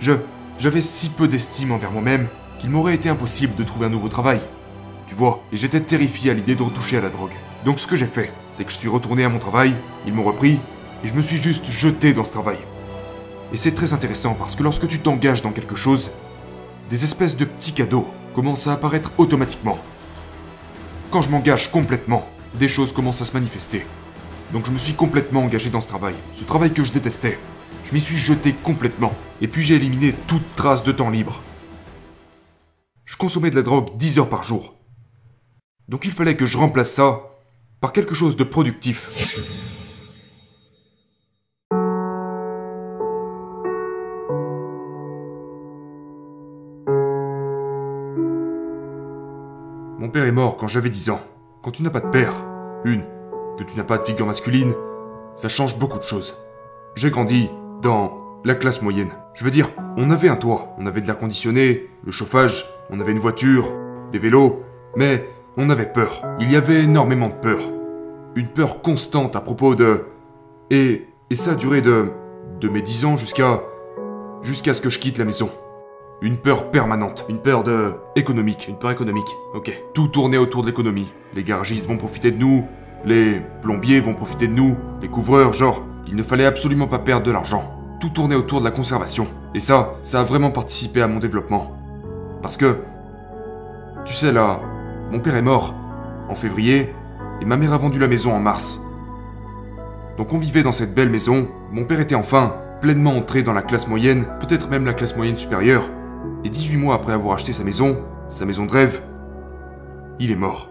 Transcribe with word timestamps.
Je. 0.00 0.12
J'avais 0.58 0.80
si 0.80 1.10
peu 1.10 1.28
d'estime 1.28 1.70
envers 1.70 1.92
moi-même 1.92 2.26
qu'il 2.58 2.70
m'aurait 2.70 2.94
été 2.94 3.08
impossible 3.08 3.54
de 3.54 3.62
trouver 3.62 3.86
un 3.86 3.90
nouveau 3.90 4.08
travail. 4.08 4.40
Tu 5.06 5.14
vois, 5.14 5.40
et 5.52 5.56
j'étais 5.56 5.80
terrifié 5.80 6.32
à 6.32 6.34
l'idée 6.34 6.56
de 6.56 6.62
retoucher 6.62 6.96
à 6.96 7.00
la 7.00 7.10
drogue. 7.10 7.34
Donc 7.64 7.78
ce 7.78 7.86
que 7.86 7.96
j'ai 7.96 8.06
fait, 8.06 8.32
c'est 8.50 8.64
que 8.64 8.72
je 8.72 8.76
suis 8.76 8.88
retourné 8.88 9.24
à 9.24 9.28
mon 9.28 9.38
travail, 9.38 9.74
ils 10.06 10.12
m'ont 10.12 10.24
repris, 10.24 10.58
et 11.04 11.08
je 11.08 11.14
me 11.14 11.22
suis 11.22 11.36
juste 11.36 11.70
jeté 11.70 12.12
dans 12.12 12.24
ce 12.24 12.32
travail. 12.32 12.58
Et 13.52 13.56
c'est 13.56 13.72
très 13.72 13.92
intéressant 13.92 14.34
parce 14.34 14.56
que 14.56 14.62
lorsque 14.62 14.88
tu 14.88 14.98
t'engages 14.98 15.42
dans 15.42 15.52
quelque 15.52 15.76
chose, 15.76 16.10
des 16.90 17.04
espèces 17.04 17.36
de 17.36 17.44
petits 17.44 17.72
cadeaux 17.72 18.08
commencent 18.34 18.66
à 18.66 18.72
apparaître 18.72 19.12
automatiquement. 19.16 19.78
Quand 21.10 21.22
je 21.22 21.30
m'engage 21.30 21.70
complètement, 21.70 22.28
des 22.54 22.68
choses 22.68 22.92
commencent 22.92 23.22
à 23.22 23.26
se 23.26 23.32
manifester. 23.32 23.86
Donc 24.52 24.66
je 24.66 24.72
me 24.72 24.78
suis 24.78 24.94
complètement 24.94 25.42
engagé 25.42 25.70
dans 25.70 25.80
ce 25.80 25.88
travail, 25.88 26.14
ce 26.34 26.44
travail 26.44 26.72
que 26.72 26.82
je 26.82 26.92
détestais. 26.92 27.38
Je 27.84 27.94
m'y 27.94 28.00
suis 28.00 28.16
jeté 28.16 28.52
complètement, 28.52 29.14
et 29.40 29.48
puis 29.48 29.62
j'ai 29.62 29.76
éliminé 29.76 30.14
toute 30.26 30.54
trace 30.56 30.82
de 30.84 30.92
temps 30.92 31.10
libre. 31.10 31.42
Je 33.04 33.16
consommais 33.16 33.50
de 33.50 33.56
la 33.56 33.62
drogue 33.62 33.96
10 33.96 34.18
heures 34.18 34.28
par 34.28 34.44
jour. 34.44 34.74
Donc 35.88 36.04
il 36.04 36.12
fallait 36.12 36.36
que 36.36 36.44
je 36.44 36.58
remplace 36.58 36.92
ça 36.92 37.22
par 37.80 37.92
quelque 37.92 38.14
chose 38.14 38.36
de 38.36 38.44
productif. 38.44 39.38
Mon 49.98 50.10
père 50.10 50.24
est 50.24 50.32
mort 50.32 50.56
quand 50.56 50.68
j'avais 50.68 50.90
10 50.90 51.10
ans. 51.10 51.20
Quand 51.62 51.70
tu 51.70 51.82
n'as 51.82 51.90
pas 51.90 52.00
de 52.00 52.10
père, 52.10 52.32
une, 52.84 53.04
que 53.58 53.64
tu 53.64 53.76
n'as 53.76 53.84
pas 53.84 53.98
de 53.98 54.04
figure 54.04 54.26
masculine, 54.26 54.74
ça 55.34 55.48
change 55.48 55.78
beaucoup 55.78 55.98
de 55.98 56.04
choses. 56.04 56.34
J'ai 56.98 57.10
grandi 57.10 57.48
dans 57.80 58.40
la 58.44 58.56
classe 58.56 58.82
moyenne. 58.82 59.12
Je 59.34 59.44
veux 59.44 59.52
dire, 59.52 59.70
on 59.96 60.10
avait 60.10 60.28
un 60.28 60.34
toit, 60.34 60.74
on 60.78 60.86
avait 60.86 61.00
de 61.00 61.06
l'air 61.06 61.16
conditionné, 61.16 61.88
le 62.04 62.10
chauffage, 62.10 62.64
on 62.90 62.98
avait 62.98 63.12
une 63.12 63.20
voiture, 63.20 63.70
des 64.10 64.18
vélos, 64.18 64.64
mais 64.96 65.28
on 65.56 65.70
avait 65.70 65.86
peur. 65.86 66.22
Il 66.40 66.50
y 66.50 66.56
avait 66.56 66.82
énormément 66.82 67.28
de 67.28 67.34
peur. 67.34 67.60
Une 68.34 68.48
peur 68.48 68.82
constante 68.82 69.36
à 69.36 69.40
propos 69.40 69.76
de... 69.76 70.06
Et, 70.70 71.06
et 71.30 71.36
ça 71.36 71.52
a 71.52 71.54
duré 71.54 71.82
de... 71.82 72.06
de 72.60 72.68
mes 72.68 72.82
10 72.82 73.04
ans 73.04 73.16
jusqu'à... 73.16 73.62
jusqu'à 74.42 74.74
ce 74.74 74.80
que 74.80 74.90
je 74.90 74.98
quitte 74.98 75.18
la 75.18 75.24
maison. 75.24 75.50
Une 76.20 76.36
peur 76.36 76.72
permanente, 76.72 77.26
une 77.28 77.38
peur 77.38 77.62
de... 77.62 77.92
économique, 78.16 78.66
une 78.68 78.76
peur 78.76 78.90
économique, 78.90 79.36
ok. 79.54 79.70
Tout 79.94 80.08
tournait 80.08 80.36
autour 80.36 80.62
de 80.62 80.66
l'économie. 80.66 81.12
Les 81.36 81.44
garagistes 81.44 81.86
vont 81.86 81.96
profiter 81.96 82.32
de 82.32 82.38
nous, 82.38 82.66
les 83.04 83.40
plombiers 83.62 84.00
vont 84.00 84.14
profiter 84.14 84.48
de 84.48 84.54
nous, 84.54 84.76
les 85.00 85.06
couvreurs, 85.06 85.52
genre, 85.52 85.84
il 86.08 86.16
ne 86.16 86.22
fallait 86.22 86.46
absolument 86.46 86.86
pas 86.86 86.98
perdre 86.98 87.26
de 87.26 87.30
l'argent. 87.30 87.74
Tout 88.00 88.08
tournait 88.08 88.34
autour 88.34 88.60
de 88.60 88.64
la 88.64 88.70
conservation. 88.70 89.28
Et 89.54 89.60
ça, 89.60 89.94
ça 90.02 90.20
a 90.20 90.24
vraiment 90.24 90.50
participé 90.50 91.02
à 91.02 91.08
mon 91.08 91.18
développement. 91.18 91.76
Parce 92.42 92.56
que... 92.56 92.78
Tu 94.04 94.14
sais 94.14 94.32
là, 94.32 94.60
mon 95.10 95.18
père 95.20 95.36
est 95.36 95.42
mort 95.42 95.74
en 96.30 96.34
février 96.34 96.94
et 97.40 97.44
ma 97.44 97.56
mère 97.56 97.72
a 97.74 97.78
vendu 97.78 97.98
la 97.98 98.06
maison 98.06 98.32
en 98.32 98.40
mars. 98.40 98.80
Donc 100.16 100.32
on 100.32 100.38
vivait 100.38 100.62
dans 100.62 100.72
cette 100.72 100.94
belle 100.94 101.10
maison, 101.10 101.48
mon 101.72 101.84
père 101.84 102.00
était 102.00 102.14
enfin 102.14 102.56
pleinement 102.80 103.16
entré 103.16 103.42
dans 103.42 103.52
la 103.52 103.62
classe 103.62 103.86
moyenne, 103.86 104.26
peut-être 104.40 104.70
même 104.70 104.86
la 104.86 104.94
classe 104.94 105.16
moyenne 105.16 105.36
supérieure, 105.36 105.90
et 106.44 106.48
18 106.48 106.76
mois 106.78 106.94
après 106.94 107.12
avoir 107.12 107.34
acheté 107.34 107.52
sa 107.52 107.64
maison, 107.64 107.98
sa 108.28 108.44
maison 108.44 108.66
de 108.66 108.72
rêve, 108.72 109.02
il 110.18 110.30
est 110.30 110.36
mort. 110.36 110.70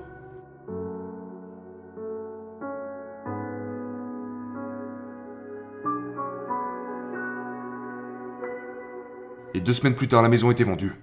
Deux 9.67 9.73
semaines 9.73 9.95
plus 9.95 10.07
tard, 10.07 10.21
la 10.21 10.29
maison 10.29 10.49
était 10.49 10.63
vendue. 10.63 10.93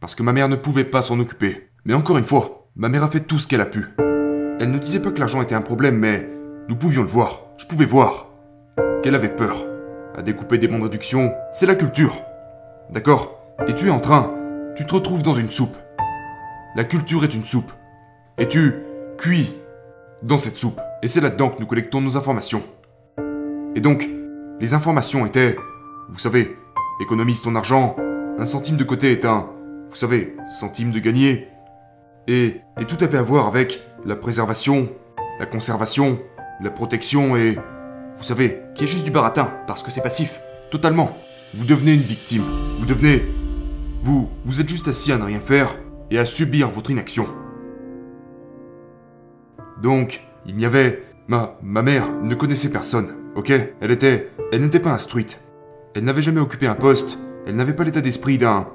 Parce 0.00 0.14
que 0.14 0.22
ma 0.22 0.32
mère 0.32 0.48
ne 0.48 0.56
pouvait 0.56 0.84
pas 0.84 1.02
s'en 1.02 1.20
occuper. 1.20 1.68
Mais 1.84 1.92
encore 1.92 2.16
une 2.16 2.24
fois, 2.24 2.70
ma 2.74 2.88
mère 2.88 3.04
a 3.04 3.10
fait 3.10 3.20
tout 3.20 3.38
ce 3.38 3.46
qu'elle 3.46 3.60
a 3.60 3.66
pu. 3.66 3.88
Elle 4.58 4.70
ne 4.70 4.78
disait 4.78 5.00
pas 5.00 5.10
que 5.10 5.18
l'argent 5.18 5.42
était 5.42 5.54
un 5.54 5.60
problème, 5.60 5.98
mais 5.98 6.26
nous 6.70 6.76
pouvions 6.76 7.02
le 7.02 7.08
voir. 7.08 7.42
Je 7.58 7.66
pouvais 7.66 7.84
voir 7.84 8.28
qu'elle 9.02 9.14
avait 9.14 9.28
peur. 9.28 9.66
À 10.16 10.22
découper 10.22 10.56
des 10.56 10.66
bons 10.66 10.78
de 10.78 10.90
c'est 11.52 11.66
la 11.66 11.74
culture. 11.74 12.22
D'accord? 12.90 13.38
Et 13.68 13.74
tu 13.74 13.88
es 13.88 13.90
en 13.90 14.00
train, 14.00 14.32
tu 14.76 14.86
te 14.86 14.94
retrouves 14.94 15.20
dans 15.20 15.34
une 15.34 15.50
soupe. 15.50 15.76
La 16.74 16.84
culture 16.84 17.22
est 17.22 17.34
une 17.34 17.44
soupe. 17.44 17.70
Et 18.38 18.48
tu 18.48 18.76
cuis 19.18 19.58
dans 20.22 20.38
cette 20.38 20.56
soupe. 20.56 20.80
Et 21.02 21.08
c'est 21.08 21.20
là-dedans 21.20 21.50
que 21.50 21.60
nous 21.60 21.66
collectons 21.66 22.00
nos 22.00 22.16
informations. 22.16 22.62
Et 23.74 23.80
donc, 23.80 24.08
les 24.58 24.72
informations 24.72 25.26
étaient, 25.26 25.54
vous 26.08 26.18
savez, 26.18 26.56
économise 27.02 27.42
ton 27.42 27.54
argent, 27.56 27.94
un 28.38 28.46
centime 28.46 28.76
de 28.76 28.84
côté 28.84 29.12
est 29.12 29.24
un, 29.24 29.48
vous 29.88 29.96
savez, 29.96 30.36
centime 30.46 30.92
de 30.92 30.98
gagné. 30.98 31.48
Et, 32.28 32.60
et 32.80 32.84
tout 32.84 33.02
avait 33.02 33.18
à 33.18 33.22
voir 33.22 33.46
avec 33.46 33.80
la 34.04 34.16
préservation, 34.16 34.90
la 35.38 35.46
conservation, 35.46 36.18
la 36.60 36.70
protection 36.70 37.36
et, 37.36 37.56
vous 38.16 38.22
savez, 38.22 38.62
qui 38.74 38.84
est 38.84 38.86
juste 38.86 39.04
du 39.04 39.10
baratin, 39.10 39.52
parce 39.66 39.82
que 39.82 39.90
c'est 39.90 40.02
passif. 40.02 40.40
Totalement. 40.70 41.16
Vous 41.54 41.64
devenez 41.64 41.94
une 41.94 42.00
victime. 42.00 42.42
Vous 42.78 42.86
devenez... 42.86 43.22
Vous, 44.02 44.28
vous 44.44 44.60
êtes 44.60 44.68
juste 44.68 44.88
assis 44.88 45.12
à 45.12 45.18
ne 45.18 45.24
rien 45.24 45.40
faire 45.40 45.76
et 46.10 46.18
à 46.18 46.24
subir 46.24 46.70
votre 46.70 46.90
inaction. 46.90 47.26
Donc, 49.82 50.22
il 50.46 50.56
n'y 50.56 50.64
avait... 50.64 51.02
Ma, 51.28 51.58
ma 51.62 51.82
mère 51.82 52.12
ne 52.22 52.34
connaissait 52.34 52.70
personne, 52.70 53.14
ok? 53.34 53.52
Elle 53.80 53.90
était... 53.90 54.30
Elle 54.52 54.60
n'était 54.60 54.80
pas 54.80 54.92
instruite. 54.92 55.40
Elle 55.94 56.04
n'avait 56.04 56.22
jamais 56.22 56.40
occupé 56.40 56.66
un 56.66 56.74
poste. 56.74 57.18
Elle 57.46 57.54
n'avait 57.54 57.74
pas 57.74 57.84
l'état 57.84 58.00
d'esprit 58.00 58.38
d'un... 58.38 58.66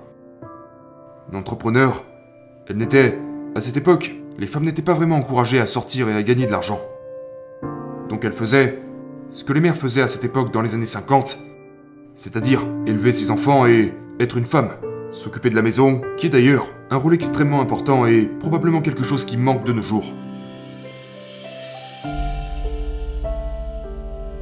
entrepreneur. 1.34 2.06
Elle 2.68 2.78
n'était... 2.78 3.20
À 3.54 3.60
cette 3.60 3.76
époque, 3.76 4.16
les 4.38 4.48
femmes 4.48 4.64
n'étaient 4.64 4.82
pas 4.82 4.94
vraiment 4.94 5.18
encouragées 5.18 5.60
à 5.60 5.66
sortir 5.66 6.08
et 6.08 6.14
à 6.14 6.24
gagner 6.24 6.46
de 6.46 6.52
l'argent. 6.52 6.80
Donc 8.08 8.24
elle 8.24 8.32
faisait 8.32 8.82
ce 9.32 9.44
que 9.44 9.52
les 9.52 9.60
mères 9.60 9.76
faisaient 9.76 10.02
à 10.02 10.08
cette 10.08 10.24
époque 10.24 10.54
dans 10.54 10.62
les 10.62 10.74
années 10.74 10.86
50, 10.86 11.38
c'est-à-dire 12.16 12.66
élever 12.88 13.12
ses 13.12 13.30
enfants 13.30 13.66
et 13.66 13.94
être 14.22 14.38
une 14.38 14.46
femme, 14.46 14.70
s'occuper 15.12 15.50
de 15.50 15.56
la 15.56 15.62
maison, 15.62 16.02
qui 16.16 16.28
est 16.28 16.30
d'ailleurs 16.30 16.70
un 16.92 16.98
rôle 16.98 17.14
extrêmement 17.14 17.60
important 17.60 18.06
et 18.06 18.26
probablement 18.40 18.82
quelque 18.82 19.04
chose 19.04 19.26
qui 19.26 19.36
manque 19.36 19.66
de 19.66 19.74
nos 19.74 19.82
jours. 19.82 20.14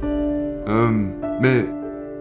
Euh, 0.04 1.08
mais 1.40 1.64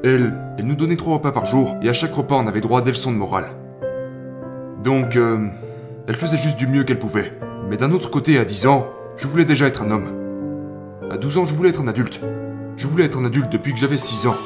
elle, 0.03 0.33
elle 0.57 0.65
nous 0.65 0.75
donnait 0.75 0.95
trois 0.95 1.15
repas 1.15 1.31
par 1.31 1.45
jour 1.45 1.75
et 1.81 1.89
à 1.89 1.93
chaque 1.93 2.13
repas 2.13 2.35
on 2.35 2.47
avait 2.47 2.61
droit 2.61 2.79
à 2.79 2.81
des 2.81 2.91
leçons 2.91 3.11
de 3.11 3.17
morale. 3.17 3.49
Donc, 4.83 5.17
euh, 5.17 5.47
elle 6.07 6.15
faisait 6.15 6.37
juste 6.37 6.57
du 6.57 6.67
mieux 6.67 6.83
qu'elle 6.83 6.99
pouvait. 6.99 7.33
Mais 7.69 7.75
d'un 7.75 7.91
autre 7.91 8.09
côté, 8.09 8.39
à 8.39 8.45
10 8.45 8.67
ans, 8.67 8.87
je 9.17 9.27
voulais 9.27 9.43
déjà 9.43 9.67
être 9.67 9.81
un 9.81 9.91
homme. 9.91 10.07
À 11.11 11.17
12 11.17 11.37
ans, 11.37 11.45
je 11.45 11.53
voulais 11.53 11.69
être 11.69 11.81
un 11.81 11.87
adulte. 11.87 12.21
Je 12.77 12.87
voulais 12.87 13.03
être 13.03 13.17
un 13.17 13.25
adulte 13.25 13.51
depuis 13.51 13.73
que 13.73 13.79
j'avais 13.79 13.97
6 13.97 14.27
ans. 14.27 14.37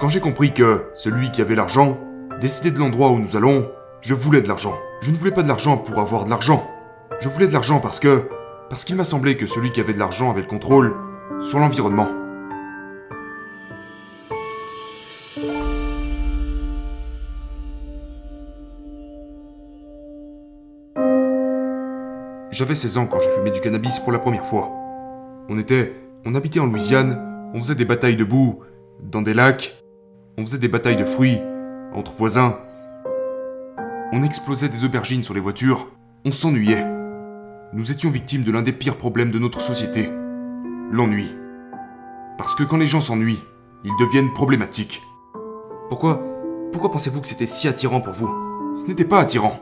Quand 0.00 0.08
j'ai 0.08 0.20
compris 0.20 0.54
que 0.54 0.86
celui 0.94 1.30
qui 1.30 1.42
avait 1.42 1.54
l'argent 1.54 1.98
décidait 2.40 2.70
de 2.70 2.78
l'endroit 2.78 3.10
où 3.10 3.18
nous 3.18 3.36
allons, 3.36 3.70
je 4.00 4.14
voulais 4.14 4.40
de 4.40 4.48
l'argent. 4.48 4.74
Je 5.02 5.10
ne 5.10 5.16
voulais 5.16 5.32
pas 5.32 5.42
de 5.42 5.48
l'argent 5.48 5.76
pour 5.76 5.98
avoir 5.98 6.24
de 6.24 6.30
l'argent. 6.30 6.66
Je 7.20 7.28
voulais 7.28 7.46
de 7.46 7.52
l'argent 7.52 7.80
parce 7.80 8.00
que... 8.00 8.22
Parce 8.70 8.84
qu'il 8.84 8.96
m'a 8.96 9.04
semblé 9.04 9.36
que 9.36 9.46
celui 9.46 9.70
qui 9.70 9.80
avait 9.80 9.94
de 9.94 9.98
l'argent 9.98 10.30
avait 10.30 10.42
le 10.42 10.46
contrôle 10.46 10.94
sur 11.42 11.58
l'environnement. 11.58 12.08
J'avais 22.50 22.74
16 22.74 22.98
ans 22.98 23.06
quand 23.06 23.20
j'ai 23.20 23.30
fumé 23.30 23.50
du 23.50 23.60
cannabis 23.60 24.00
pour 24.00 24.12
la 24.12 24.18
première 24.18 24.44
fois. 24.44 24.70
On 25.48 25.58
était... 25.58 25.94
On 26.26 26.34
habitait 26.34 26.60
en 26.60 26.66
Louisiane, 26.66 27.50
on 27.54 27.58
faisait 27.58 27.76
des 27.76 27.84
batailles 27.84 28.16
de 28.16 28.24
boue, 28.24 28.58
dans 29.00 29.22
des 29.22 29.32
lacs, 29.32 29.82
on 30.36 30.42
faisait 30.42 30.58
des 30.58 30.68
batailles 30.68 30.96
de 30.96 31.04
fruits, 31.04 31.38
entre 31.94 32.12
voisins. 32.12 32.58
On 34.12 34.22
explosait 34.22 34.68
des 34.68 34.84
aubergines 34.84 35.22
sur 35.22 35.32
les 35.32 35.40
voitures, 35.40 35.88
on 36.24 36.32
s'ennuyait. 36.32 36.84
Nous 37.72 37.92
étions 37.92 38.10
victimes 38.10 38.42
de 38.42 38.50
l'un 38.50 38.62
des 38.62 38.72
pires 38.72 38.96
problèmes 38.96 39.30
de 39.30 39.38
notre 39.38 39.60
société, 39.60 40.10
l'ennui. 40.90 41.34
Parce 42.36 42.54
que 42.54 42.62
quand 42.62 42.76
les 42.76 42.86
gens 42.86 43.00
s'ennuient, 43.00 43.42
ils 43.84 43.96
deviennent 43.98 44.32
problématiques. 44.32 45.02
Pourquoi 45.88 46.22
Pourquoi 46.72 46.90
pensez-vous 46.90 47.20
que 47.20 47.28
c'était 47.28 47.46
si 47.46 47.68
attirant 47.68 48.00
pour 48.00 48.14
vous? 48.14 48.30
Ce 48.76 48.86
n'était 48.86 49.04
pas 49.04 49.20
attirant. 49.20 49.60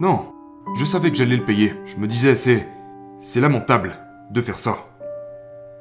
Non, 0.00 0.32
je 0.74 0.84
savais 0.84 1.10
que 1.10 1.16
j'allais 1.16 1.36
le 1.36 1.44
payer. 1.44 1.74
Je 1.84 1.96
me 1.96 2.06
disais, 2.06 2.34
c'est. 2.34 2.66
C'est 3.18 3.40
lamentable 3.40 3.94
de 4.30 4.40
faire 4.40 4.58
ça. 4.58 4.76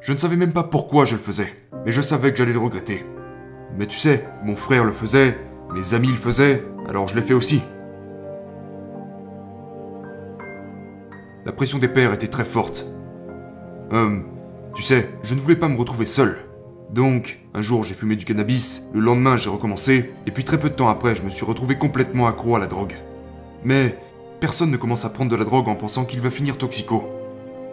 Je 0.01 0.13
ne 0.13 0.17
savais 0.17 0.35
même 0.35 0.53
pas 0.53 0.63
pourquoi 0.63 1.05
je 1.05 1.15
le 1.15 1.21
faisais, 1.21 1.53
mais 1.85 1.91
je 1.91 2.01
savais 2.01 2.31
que 2.31 2.37
j'allais 2.37 2.53
le 2.53 2.59
regretter. 2.59 3.05
Mais 3.77 3.87
tu 3.87 3.97
sais, 3.97 4.27
mon 4.43 4.55
frère 4.55 4.83
le 4.83 4.91
faisait, 4.91 5.37
mes 5.73 5.93
amis 5.93 6.09
le 6.09 6.17
faisaient, 6.17 6.63
alors 6.87 7.07
je 7.07 7.15
l'ai 7.15 7.21
fait 7.21 7.33
aussi. 7.33 7.63
La 11.45 11.51
pression 11.51 11.79
des 11.79 11.87
pères 11.87 12.13
était 12.13 12.27
très 12.27 12.45
forte. 12.45 12.85
Hum, 13.91 14.25
tu 14.73 14.83
sais, 14.83 15.09
je 15.23 15.35
ne 15.35 15.39
voulais 15.39 15.55
pas 15.55 15.67
me 15.67 15.77
retrouver 15.77 16.05
seul. 16.05 16.45
Donc, 16.89 17.39
un 17.53 17.61
jour 17.61 17.83
j'ai 17.83 17.93
fumé 17.93 18.15
du 18.15 18.25
cannabis, 18.25 18.89
le 18.93 18.99
lendemain 18.99 19.37
j'ai 19.37 19.49
recommencé, 19.49 20.11
et 20.25 20.31
puis 20.31 20.43
très 20.43 20.59
peu 20.59 20.69
de 20.69 20.75
temps 20.75 20.89
après 20.89 21.15
je 21.15 21.23
me 21.23 21.29
suis 21.29 21.45
retrouvé 21.45 21.77
complètement 21.77 22.27
accro 22.27 22.55
à 22.55 22.59
la 22.59 22.67
drogue. 22.67 22.95
Mais 23.63 23.97
personne 24.39 24.71
ne 24.71 24.77
commence 24.77 25.05
à 25.05 25.09
prendre 25.09 25.31
de 25.31 25.35
la 25.35 25.43
drogue 25.43 25.67
en 25.67 25.75
pensant 25.75 26.05
qu'il 26.05 26.21
va 26.21 26.31
finir 26.31 26.57
toxico. 26.57 27.09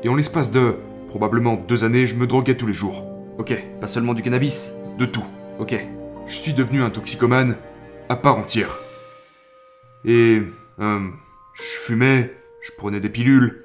Et 0.02 0.08
en 0.08 0.14
l'espace 0.14 0.50
de 0.50 0.76
probablement 1.08 1.56
deux 1.56 1.84
années, 1.84 2.06
je 2.06 2.16
me 2.16 2.26
droguais 2.26 2.56
tous 2.56 2.66
les 2.66 2.72
jours. 2.72 3.04
Ok, 3.38 3.54
pas 3.80 3.86
seulement 3.86 4.14
du 4.14 4.22
cannabis, 4.22 4.72
de 4.98 5.06
tout. 5.06 5.24
Ok, 5.58 5.74
je 6.26 6.36
suis 6.36 6.52
devenu 6.52 6.82
un 6.82 6.90
toxicomane 6.90 7.56
à 8.08 8.16
part 8.16 8.38
entière. 8.38 8.78
Et 10.04 10.42
euh, 10.80 11.08
je 11.54 11.62
fumais, 11.62 12.32
je 12.60 12.70
prenais 12.76 13.00
des 13.00 13.08
pilules, 13.08 13.64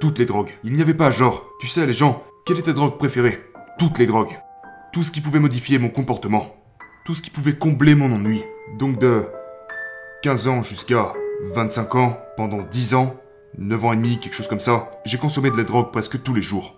toutes 0.00 0.18
les 0.18 0.24
drogues. 0.24 0.52
Il 0.64 0.72
n'y 0.72 0.82
avait 0.82 0.94
pas 0.94 1.10
genre, 1.10 1.44
tu 1.60 1.66
sais 1.66 1.86
les 1.86 1.92
gens, 1.92 2.24
quelle 2.46 2.58
est 2.58 2.62
ta 2.62 2.72
drogue 2.72 2.98
préférée? 2.98 3.38
Toutes 3.78 3.98
les 3.98 4.06
drogues. 4.06 4.38
Tout 4.92 5.02
ce 5.02 5.10
qui 5.10 5.20
pouvait 5.20 5.40
modifier 5.40 5.78
mon 5.78 5.88
comportement. 5.88 6.56
Tout 7.04 7.14
ce 7.14 7.22
qui 7.22 7.30
pouvait 7.30 7.56
combler 7.56 7.94
mon 7.94 8.12
ennui. 8.12 8.42
Donc 8.78 8.98
de 8.98 9.26
15 10.22 10.48
ans 10.48 10.62
jusqu'à 10.62 11.12
25 11.52 11.94
ans, 11.94 12.18
pendant 12.36 12.62
10 12.62 12.94
ans, 12.94 13.16
9 13.58 13.84
ans 13.84 13.92
et 13.92 13.96
demi, 13.96 14.18
quelque 14.18 14.34
chose 14.34 14.48
comme 14.48 14.60
ça, 14.60 14.90
j'ai 15.04 15.18
consommé 15.18 15.50
de 15.50 15.56
la 15.56 15.62
drogue 15.62 15.90
presque 15.92 16.22
tous 16.22 16.34
les 16.34 16.42
jours. 16.42 16.76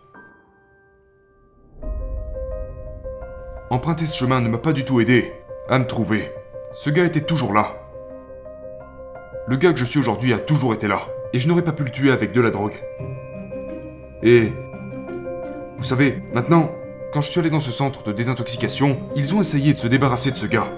Emprunter 3.70 4.06
ce 4.06 4.16
chemin 4.16 4.40
ne 4.40 4.48
m'a 4.48 4.58
pas 4.58 4.72
du 4.72 4.84
tout 4.84 5.00
aidé 5.00 5.32
à 5.68 5.78
me 5.78 5.86
trouver. 5.86 6.32
Ce 6.74 6.90
gars 6.90 7.04
était 7.04 7.20
toujours 7.20 7.52
là. 7.52 7.76
Le 9.46 9.56
gars 9.56 9.72
que 9.72 9.78
je 9.78 9.84
suis 9.84 10.00
aujourd'hui 10.00 10.32
a 10.32 10.38
toujours 10.38 10.74
été 10.74 10.88
là. 10.88 11.00
Et 11.32 11.38
je 11.38 11.46
n'aurais 11.46 11.62
pas 11.62 11.72
pu 11.72 11.84
le 11.84 11.90
tuer 11.90 12.10
avec 12.10 12.32
de 12.32 12.40
la 12.40 12.50
drogue. 12.50 12.74
Et... 14.22 14.52
Vous 15.78 15.84
savez, 15.84 16.22
maintenant, 16.34 16.70
quand 17.12 17.20
je 17.20 17.30
suis 17.30 17.40
allé 17.40 17.50
dans 17.50 17.60
ce 17.60 17.70
centre 17.70 18.02
de 18.04 18.12
désintoxication, 18.12 19.00
ils 19.16 19.34
ont 19.34 19.40
essayé 19.40 19.72
de 19.72 19.78
se 19.78 19.88
débarrasser 19.88 20.30
de 20.30 20.36
ce 20.36 20.46
gars. 20.46 20.72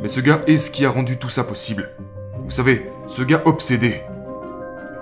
Mais 0.00 0.08
ce 0.08 0.20
gars 0.20 0.42
est 0.46 0.56
ce 0.56 0.70
qui 0.70 0.86
a 0.86 0.90
rendu 0.90 1.18
tout 1.18 1.28
ça 1.28 1.44
possible. 1.44 1.90
Vous 2.44 2.50
savez, 2.50 2.90
ce 3.06 3.22
gars 3.22 3.42
obsédé. 3.44 4.02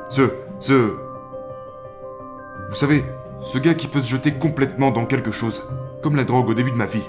Ce... 0.09 0.23
ce... 0.59 0.95
Vous 2.71 2.75
savez, 2.75 3.05
ce 3.43 3.59
gars 3.59 3.75
qui 3.75 3.87
peut 3.87 4.01
se 4.01 4.09
jeter 4.09 4.33
complètement 4.33 4.91
dans 4.91 5.07
quelque 5.07 5.31
chose, 5.31 5.63
comme 6.03 6.17
la 6.17 6.25
drogue 6.25 6.49
au 6.49 6.55
début 6.55 6.73
de 6.73 6.77
ma 6.77 6.87
vie. 6.87 7.05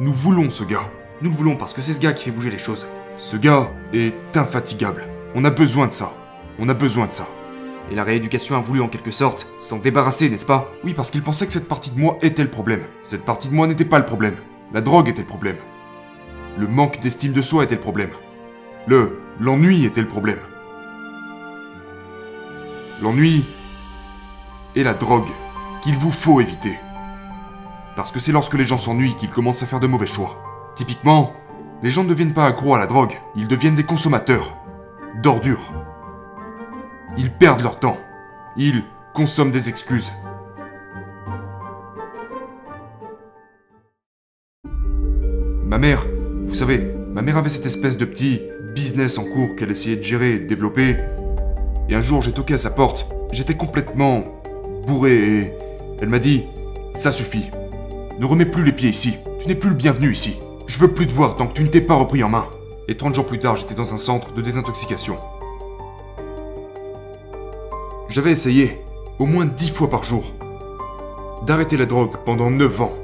Nous 0.00 0.12
voulons 0.12 0.50
ce 0.50 0.64
gars. 0.64 0.90
Nous 1.20 1.30
le 1.30 1.36
voulons 1.36 1.56
parce 1.56 1.72
que 1.72 1.82
c'est 1.82 1.92
ce 1.92 2.00
gars 2.00 2.12
qui 2.12 2.24
fait 2.24 2.30
bouger 2.30 2.50
les 2.50 2.58
choses. 2.58 2.86
Ce 3.18 3.36
gars 3.36 3.70
est 3.92 4.36
infatigable. 4.36 5.04
On 5.34 5.44
a 5.44 5.50
besoin 5.50 5.86
de 5.86 5.92
ça. 5.92 6.12
On 6.58 6.68
a 6.68 6.74
besoin 6.74 7.06
de 7.06 7.12
ça. 7.12 7.28
Et 7.90 7.94
la 7.94 8.04
rééducation 8.04 8.56
a 8.56 8.60
voulu 8.60 8.80
en 8.80 8.88
quelque 8.88 9.10
sorte 9.10 9.48
s'en 9.58 9.78
débarrasser, 9.78 10.28
n'est-ce 10.28 10.44
pas? 10.44 10.72
Oui, 10.84 10.94
parce 10.94 11.10
qu'il 11.10 11.22
pensait 11.22 11.46
que 11.46 11.52
cette 11.52 11.68
partie 11.68 11.90
de 11.90 11.98
moi 11.98 12.18
était 12.22 12.42
le 12.42 12.50
problème. 12.50 12.82
Cette 13.02 13.24
partie 13.24 13.48
de 13.48 13.54
moi 13.54 13.66
n'était 13.66 13.84
pas 13.84 13.98
le 13.98 14.06
problème. 14.06 14.36
La 14.72 14.80
drogue 14.80 15.08
était 15.08 15.22
le 15.22 15.26
problème. 15.26 15.56
Le 16.58 16.66
manque 16.66 17.00
d'estime 17.00 17.32
de 17.32 17.40
soi 17.40 17.64
était 17.64 17.76
le 17.76 17.80
problème. 17.80 18.10
Le 18.86 19.20
l'ennui 19.40 19.84
était 19.84 20.00
le 20.00 20.08
problème. 20.08 20.38
L'ennui 23.00 23.44
et 24.74 24.82
la 24.82 24.94
drogue 24.94 25.28
qu'il 25.82 25.96
vous 25.96 26.10
faut 26.10 26.40
éviter. 26.40 26.78
Parce 27.96 28.10
que 28.10 28.20
c'est 28.20 28.32
lorsque 28.32 28.54
les 28.54 28.64
gens 28.64 28.78
s'ennuient 28.78 29.14
qu'ils 29.14 29.30
commencent 29.30 29.62
à 29.62 29.66
faire 29.66 29.80
de 29.80 29.86
mauvais 29.86 30.06
choix. 30.06 30.72
Typiquement, 30.74 31.32
les 31.82 31.90
gens 31.90 32.04
ne 32.04 32.08
deviennent 32.08 32.34
pas 32.34 32.46
accros 32.46 32.74
à 32.74 32.78
la 32.78 32.86
drogue, 32.86 33.14
ils 33.36 33.48
deviennent 33.48 33.76
des 33.76 33.84
consommateurs. 33.84 34.56
D'ordures. 35.22 35.72
Ils 37.18 37.32
perdent 37.32 37.62
leur 37.62 37.80
temps. 37.80 37.98
Ils 38.56 38.84
consomment 39.12 39.50
des 39.50 39.68
excuses. 39.68 40.12
Ma 45.64 45.78
mère, 45.78 46.06
vous 46.46 46.54
savez, 46.54 46.78
ma 47.12 47.20
mère 47.20 47.36
avait 47.36 47.48
cette 47.48 47.66
espèce 47.66 47.96
de 47.96 48.04
petit 48.04 48.40
business 48.72 49.18
en 49.18 49.24
cours 49.24 49.56
qu'elle 49.56 49.72
essayait 49.72 49.96
de 49.96 50.02
gérer 50.02 50.34
et 50.34 50.38
de 50.38 50.46
développer. 50.46 50.96
Et 51.88 51.96
un 51.96 52.00
jour, 52.00 52.22
j'ai 52.22 52.32
toqué 52.32 52.54
à 52.54 52.58
sa 52.58 52.70
porte. 52.70 53.06
J'étais 53.32 53.56
complètement 53.56 54.22
bourré 54.86 55.40
et 55.40 55.52
elle 56.00 56.08
m'a 56.08 56.20
dit 56.20 56.44
Ça 56.94 57.10
suffit. 57.10 57.50
Ne 58.20 58.26
remets 58.26 58.46
plus 58.46 58.62
les 58.62 58.72
pieds 58.72 58.90
ici. 58.90 59.16
Tu 59.40 59.48
n'es 59.48 59.56
plus 59.56 59.70
le 59.70 59.76
bienvenu 59.76 60.12
ici. 60.12 60.38
Je 60.68 60.78
veux 60.78 60.92
plus 60.94 61.08
te 61.08 61.12
voir 61.12 61.34
tant 61.34 61.48
que 61.48 61.54
tu 61.54 61.64
ne 61.64 61.68
t'es 61.68 61.80
pas 61.80 61.94
repris 61.94 62.22
en 62.22 62.28
main. 62.28 62.46
Et 62.86 62.96
30 62.96 63.16
jours 63.16 63.26
plus 63.26 63.40
tard, 63.40 63.56
j'étais 63.56 63.74
dans 63.74 63.92
un 63.92 63.98
centre 63.98 64.32
de 64.34 64.40
désintoxication. 64.40 65.18
J'avais 68.08 68.32
essayé, 68.32 68.80
au 69.18 69.26
moins 69.26 69.44
10 69.44 69.70
fois 69.70 69.90
par 69.90 70.02
jour, 70.02 70.32
d'arrêter 71.44 71.76
la 71.76 71.84
drogue 71.84 72.16
pendant 72.24 72.50
9 72.50 72.80
ans. 72.80 72.94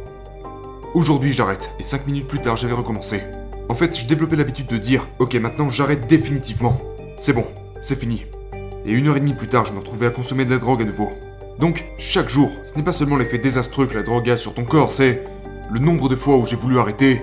Aujourd'hui, 0.94 1.34
j'arrête. 1.34 1.74
Et 1.78 1.82
5 1.82 2.06
minutes 2.06 2.26
plus 2.26 2.40
tard, 2.40 2.56
j'avais 2.56 2.72
recommencé. 2.72 3.20
En 3.68 3.74
fait, 3.74 3.98
je 3.98 4.06
développais 4.06 4.36
l'habitude 4.36 4.66
de 4.66 4.78
dire 4.78 5.06
Ok, 5.18 5.34
maintenant 5.34 5.68
j'arrête 5.68 6.06
définitivement. 6.06 6.80
C'est 7.18 7.34
bon, 7.34 7.44
c'est 7.82 8.00
fini. 8.00 8.24
Et 8.86 8.92
une 8.92 9.06
heure 9.08 9.18
et 9.18 9.20
demie 9.20 9.34
plus 9.34 9.46
tard, 9.46 9.66
je 9.66 9.74
me 9.74 9.78
retrouvais 9.78 10.06
à 10.06 10.10
consommer 10.10 10.46
de 10.46 10.52
la 10.52 10.58
drogue 10.58 10.80
à 10.80 10.86
nouveau. 10.86 11.10
Donc, 11.58 11.84
chaque 11.98 12.30
jour, 12.30 12.50
ce 12.62 12.74
n'est 12.76 12.82
pas 12.82 12.92
seulement 12.92 13.18
l'effet 13.18 13.36
désastreux 13.38 13.86
que 13.86 13.94
la 13.94 14.02
drogue 14.02 14.30
a 14.30 14.38
sur 14.38 14.54
ton 14.54 14.64
corps, 14.64 14.90
c'est 14.90 15.22
le 15.70 15.80
nombre 15.80 16.08
de 16.08 16.16
fois 16.16 16.38
où 16.38 16.46
j'ai 16.46 16.56
voulu 16.56 16.78
arrêter 16.78 17.22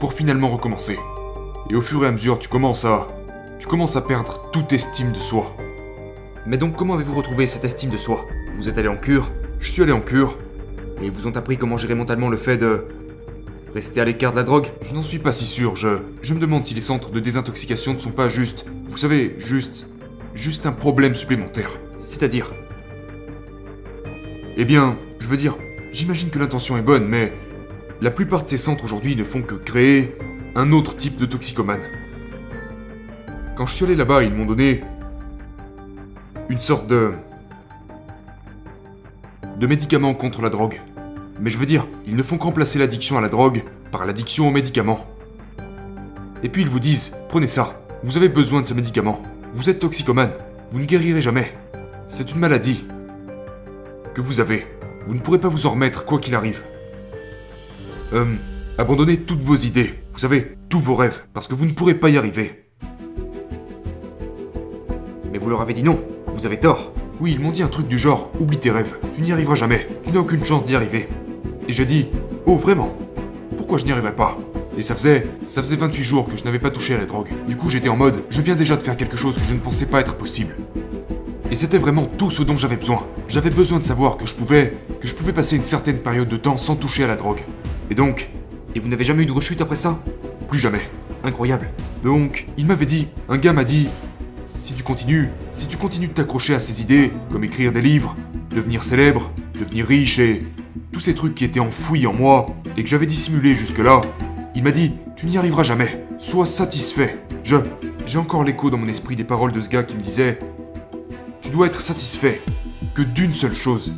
pour 0.00 0.14
finalement 0.14 0.48
recommencer. 0.48 0.98
Et 1.68 1.74
au 1.74 1.82
fur 1.82 2.02
et 2.02 2.08
à 2.08 2.12
mesure, 2.12 2.38
tu 2.38 2.48
commences 2.48 2.86
à. 2.86 3.08
Tu 3.58 3.66
commences 3.68 3.96
à 3.96 4.00
perdre 4.00 4.48
toute 4.52 4.72
estime 4.72 5.12
de 5.12 5.18
soi. 5.18 5.54
Mais 6.44 6.58
donc, 6.58 6.76
comment 6.76 6.94
avez-vous 6.94 7.14
retrouvé 7.14 7.46
cette 7.46 7.64
estime 7.64 7.90
de 7.90 7.96
soi? 7.96 8.26
Vous 8.54 8.68
êtes 8.68 8.76
allé 8.76 8.88
en 8.88 8.96
cure? 8.96 9.30
Je 9.60 9.70
suis 9.70 9.82
allé 9.82 9.92
en 9.92 10.00
cure. 10.00 10.36
Et 11.00 11.06
ils 11.06 11.10
vous 11.10 11.28
ont 11.28 11.36
appris 11.36 11.56
comment 11.56 11.76
gérer 11.76 11.94
mentalement 11.94 12.28
le 12.28 12.36
fait 12.36 12.56
de. 12.56 12.86
Rester 13.74 14.00
à 14.00 14.04
l'écart 14.04 14.32
de 14.32 14.36
la 14.36 14.42
drogue? 14.42 14.66
Je 14.82 14.92
n'en 14.92 15.04
suis 15.04 15.20
pas 15.20 15.30
si 15.30 15.44
sûr, 15.44 15.76
je. 15.76 16.00
Je 16.20 16.34
me 16.34 16.40
demande 16.40 16.64
si 16.64 16.74
les 16.74 16.80
centres 16.80 17.10
de 17.10 17.20
désintoxication 17.20 17.94
ne 17.94 18.00
sont 18.00 18.10
pas 18.10 18.28
juste. 18.28 18.66
Vous 18.90 18.96
savez, 18.96 19.36
juste. 19.38 19.86
Juste 20.34 20.66
un 20.66 20.72
problème 20.72 21.14
supplémentaire. 21.14 21.78
C'est-à-dire? 21.96 22.52
Eh 24.56 24.64
bien, 24.64 24.98
je 25.20 25.28
veux 25.28 25.36
dire, 25.36 25.56
j'imagine 25.92 26.30
que 26.30 26.40
l'intention 26.40 26.76
est 26.76 26.82
bonne, 26.82 27.06
mais. 27.06 27.32
La 28.00 28.10
plupart 28.10 28.42
de 28.42 28.48
ces 28.48 28.56
centres 28.56 28.84
aujourd'hui 28.84 29.14
ne 29.14 29.22
font 29.22 29.42
que 29.42 29.54
créer 29.54 30.16
un 30.56 30.72
autre 30.72 30.96
type 30.96 31.18
de 31.18 31.26
toxicomane. 31.26 31.82
Quand 33.54 33.66
je 33.66 33.76
suis 33.76 33.84
allé 33.84 33.94
là-bas, 33.94 34.24
ils 34.24 34.34
m'ont 34.34 34.44
donné 34.44 34.82
une 36.48 36.60
sorte 36.60 36.86
de 36.86 37.12
de 39.58 39.66
médicaments 39.66 40.14
contre 40.14 40.42
la 40.42 40.50
drogue. 40.50 40.80
Mais 41.40 41.50
je 41.50 41.58
veux 41.58 41.66
dire, 41.66 41.86
ils 42.06 42.16
ne 42.16 42.22
font 42.22 42.36
que 42.38 42.44
remplacer 42.44 42.78
l'addiction 42.78 43.16
à 43.16 43.20
la 43.20 43.28
drogue 43.28 43.62
par 43.90 44.06
l'addiction 44.06 44.48
aux 44.48 44.50
médicaments. 44.50 45.06
Et 46.42 46.48
puis 46.48 46.62
ils 46.62 46.68
vous 46.68 46.80
disent, 46.80 47.16
prenez 47.28 47.46
ça, 47.46 47.80
vous 48.02 48.16
avez 48.16 48.28
besoin 48.28 48.60
de 48.60 48.66
ce 48.66 48.74
médicament. 48.74 49.22
Vous 49.54 49.70
êtes 49.70 49.78
toxicomane, 49.78 50.32
vous 50.72 50.80
ne 50.80 50.84
guérirez 50.84 51.20
jamais. 51.20 51.52
C'est 52.06 52.32
une 52.32 52.40
maladie 52.40 52.84
que 54.14 54.20
vous 54.20 54.40
avez. 54.40 54.66
Vous 55.06 55.14
ne 55.14 55.20
pourrez 55.20 55.38
pas 55.38 55.48
vous 55.48 55.66
en 55.66 55.70
remettre 55.70 56.04
quoi 56.04 56.18
qu'il 56.18 56.34
arrive. 56.34 56.64
Euh, 58.12 58.24
abandonnez 58.78 59.18
toutes 59.18 59.42
vos 59.42 59.56
idées, 59.56 59.94
vous 60.12 60.18
savez, 60.18 60.56
tous 60.68 60.80
vos 60.80 60.96
rêves, 60.96 61.22
parce 61.32 61.48
que 61.48 61.54
vous 61.54 61.66
ne 61.66 61.72
pourrez 61.72 61.94
pas 61.94 62.10
y 62.10 62.18
arriver. 62.18 62.68
Mais 65.30 65.38
vous 65.38 65.48
leur 65.48 65.60
avez 65.60 65.72
dit 65.72 65.82
non, 65.82 66.02
vous 66.34 66.46
avez 66.46 66.58
tort. 66.58 66.92
Oui, 67.20 67.32
ils 67.32 67.40
m'ont 67.40 67.50
dit 67.50 67.62
un 67.62 67.68
truc 67.68 67.88
du 67.88 67.98
genre, 67.98 68.30
oublie 68.40 68.58
tes 68.58 68.70
rêves, 68.70 68.96
tu 69.14 69.22
n'y 69.22 69.32
arriveras 69.32 69.54
jamais, 69.54 69.88
tu 70.02 70.10
n'as 70.10 70.20
aucune 70.20 70.44
chance 70.44 70.64
d'y 70.64 70.74
arriver. 70.74 71.08
Et 71.68 71.72
j'ai 71.72 71.84
dit, 71.84 72.08
oh 72.46 72.56
vraiment? 72.56 72.96
Pourquoi 73.56 73.78
je 73.78 73.84
n'y 73.84 73.92
arriverais 73.92 74.16
pas? 74.16 74.38
Et 74.76 74.82
ça 74.82 74.94
faisait, 74.94 75.26
ça 75.44 75.62
faisait 75.62 75.76
28 75.76 76.02
jours 76.02 76.26
que 76.26 76.36
je 76.36 76.44
n'avais 76.44 76.58
pas 76.58 76.70
touché 76.70 76.94
à 76.94 76.98
la 76.98 77.04
drogue. 77.04 77.28
Du 77.48 77.56
coup 77.56 77.68
j'étais 77.68 77.88
en 77.88 77.96
mode, 77.96 78.24
je 78.30 78.40
viens 78.40 78.56
déjà 78.56 78.76
de 78.76 78.82
faire 78.82 78.96
quelque 78.96 79.16
chose 79.16 79.36
que 79.36 79.44
je 79.44 79.54
ne 79.54 79.60
pensais 79.60 79.86
pas 79.86 80.00
être 80.00 80.14
possible. 80.14 80.56
Et 81.50 81.54
c'était 81.54 81.78
vraiment 81.78 82.06
tout 82.06 82.30
ce 82.30 82.42
dont 82.42 82.56
j'avais 82.56 82.78
besoin. 82.78 83.06
J'avais 83.28 83.50
besoin 83.50 83.78
de 83.78 83.84
savoir 83.84 84.16
que 84.16 84.26
je 84.26 84.34
pouvais, 84.34 84.78
que 85.00 85.06
je 85.06 85.14
pouvais 85.14 85.34
passer 85.34 85.56
une 85.56 85.66
certaine 85.66 85.98
période 85.98 86.28
de 86.28 86.38
temps 86.38 86.56
sans 86.56 86.76
toucher 86.76 87.04
à 87.04 87.08
la 87.08 87.16
drogue. 87.16 87.42
Et 87.90 87.94
donc, 87.94 88.30
et 88.74 88.80
vous 88.80 88.88
n'avez 88.88 89.04
jamais 89.04 89.24
eu 89.24 89.26
de 89.26 89.32
rechute 89.32 89.60
après 89.60 89.76
ça? 89.76 90.02
Plus 90.48 90.58
jamais. 90.58 90.80
Incroyable. 91.24 91.68
Donc, 92.02 92.46
il 92.56 92.66
m'avait 92.66 92.86
dit, 92.86 93.08
un 93.28 93.36
gars 93.36 93.52
m'a 93.52 93.64
dit, 93.64 93.88
si 94.42 94.74
tu 94.74 94.82
continues, 94.82 95.30
si 95.50 95.66
tu 95.66 95.76
continues 95.76 96.08
de 96.08 96.12
t'accrocher 96.12 96.54
à 96.54 96.60
ces 96.60 96.82
idées, 96.82 97.10
comme 97.30 97.44
écrire 97.44 97.72
des 97.72 97.82
livres, 97.82 98.16
devenir 98.50 98.82
célèbre, 98.82 99.30
devenir 99.58 99.86
riche 99.86 100.18
et 100.18 100.44
tous 100.92 101.00
ces 101.00 101.14
trucs 101.14 101.34
qui 101.34 101.44
étaient 101.44 101.60
enfouis 101.60 102.06
en 102.06 102.12
moi 102.12 102.46
et 102.76 102.82
que 102.82 102.88
j'avais 102.88 103.06
dissimulés 103.06 103.54
jusque-là, 103.54 104.00
il 104.54 104.62
m'a 104.62 104.72
dit, 104.72 104.92
tu 105.16 105.26
n'y 105.26 105.38
arriveras 105.38 105.62
jamais, 105.62 106.06
sois 106.18 106.46
satisfait. 106.46 107.18
Je, 107.44 107.56
j'ai 108.06 108.18
encore 108.18 108.44
l'écho 108.44 108.70
dans 108.70 108.78
mon 108.78 108.88
esprit 108.88 109.16
des 109.16 109.24
paroles 109.24 109.52
de 109.52 109.60
ce 109.60 109.68
gars 109.68 109.82
qui 109.82 109.96
me 109.96 110.02
disait, 110.02 110.38
tu 111.40 111.50
dois 111.50 111.66
être 111.66 111.80
satisfait 111.80 112.40
que 112.94 113.02
d'une 113.02 113.32
seule 113.32 113.54
chose, 113.54 113.94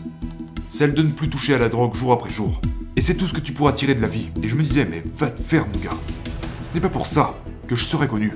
celle 0.69 0.95
de 0.95 1.03
ne 1.03 1.11
plus 1.11 1.29
toucher 1.29 1.55
à 1.55 1.59
la 1.59 1.69
drogue 1.69 1.95
jour 1.95 2.13
après 2.13 2.31
jour. 2.31 2.61
Et 2.97 3.03
c'est 3.03 3.15
tout 3.15 3.27
ce 3.27 3.33
que 3.33 3.41
tu 3.41 3.53
pourras 3.53 3.73
tirer 3.73 3.95
de 3.95 4.01
la 4.01 4.09
vie. 4.09 4.29
Et 4.43 4.49
je 4.49 4.57
me 4.57 4.63
disais, 4.63 4.87
mais 4.89 5.03
va 5.17 5.31
te 5.31 5.43
faire 5.43 5.67
mon 5.67 5.81
gars. 5.81 5.97
Ce 6.63 6.69
n'est 6.73 6.81
pas 6.81 6.89
pour 6.89 7.07
ça 7.07 7.35
que 7.67 7.75
je 7.75 7.85
serais 7.85 8.07
connu. 8.07 8.35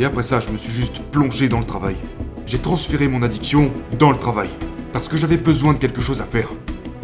Et 0.00 0.04
après 0.06 0.22
ça, 0.22 0.40
je 0.40 0.48
me 0.48 0.56
suis 0.56 0.72
juste 0.72 1.02
plongé 1.12 1.50
dans 1.50 1.58
le 1.58 1.66
travail. 1.66 1.94
j'ai 2.46 2.58
transféré 2.58 3.06
mon 3.06 3.22
addiction 3.22 3.70
dans 3.98 4.10
le 4.10 4.16
travail. 4.16 4.48
Parce 4.94 5.10
que 5.10 5.18
j'avais 5.18 5.36
besoin 5.36 5.74
de 5.74 5.78
quelque 5.78 6.00
chose 6.00 6.22
à 6.22 6.24
faire. 6.24 6.48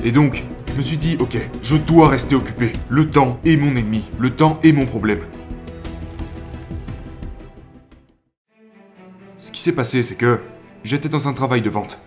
Et 0.03 0.13
donc, 0.13 0.45
je 0.71 0.75
me 0.77 0.81
suis 0.81 0.97
dit, 0.97 1.19
ok, 1.21 1.37
je 1.61 1.77
dois 1.77 2.09
rester 2.09 2.35
occupé. 2.35 2.73
Le 2.89 3.11
temps 3.11 3.39
est 3.45 3.59
mon 3.59 3.77
ennemi. 3.77 4.07
Le 4.19 4.31
temps 4.31 4.59
est 4.63 4.73
mon 4.73 4.87
problème. 4.87 5.19
Ce 9.39 9.53
qui 9.53 9.61
s'est 9.61 9.73
passé, 9.73 10.03
c'est 10.03 10.17
que 10.17 10.41
j'étais 10.83 11.11
dans 11.11 11.29
un 11.29 11.35
travail 11.35 11.61
de 11.61 11.69
vente. 11.69 11.99